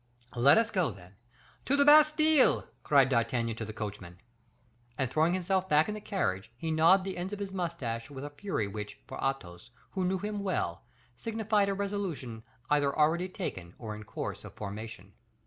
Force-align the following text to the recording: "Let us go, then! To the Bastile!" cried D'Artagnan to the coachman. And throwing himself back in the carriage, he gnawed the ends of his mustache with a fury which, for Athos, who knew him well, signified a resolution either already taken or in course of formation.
"Let 0.35 0.57
us 0.57 0.71
go, 0.71 0.89
then! 0.89 1.13
To 1.65 1.75
the 1.75 1.85
Bastile!" 1.85 2.67
cried 2.81 3.07
D'Artagnan 3.09 3.55
to 3.57 3.65
the 3.65 3.71
coachman. 3.71 4.17
And 4.97 5.11
throwing 5.11 5.35
himself 5.35 5.69
back 5.69 5.87
in 5.87 5.93
the 5.93 6.01
carriage, 6.01 6.51
he 6.57 6.71
gnawed 6.71 7.03
the 7.03 7.17
ends 7.19 7.33
of 7.33 7.37
his 7.39 7.53
mustache 7.53 8.09
with 8.09 8.25
a 8.25 8.31
fury 8.31 8.67
which, 8.67 8.99
for 9.05 9.19
Athos, 9.21 9.69
who 9.91 10.03
knew 10.03 10.17
him 10.17 10.39
well, 10.39 10.85
signified 11.15 11.69
a 11.69 11.75
resolution 11.75 12.41
either 12.71 12.97
already 12.97 13.29
taken 13.29 13.75
or 13.77 13.93
in 13.93 14.01
course 14.03 14.43
of 14.43 14.55
formation. 14.55 15.13